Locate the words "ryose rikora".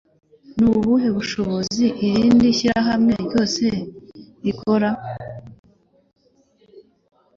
3.25-4.91